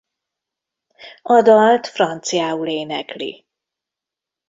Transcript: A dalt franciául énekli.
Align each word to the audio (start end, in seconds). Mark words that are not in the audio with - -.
A 1.21 1.41
dalt 1.41 1.87
franciául 1.87 2.67
énekli. 2.67 3.45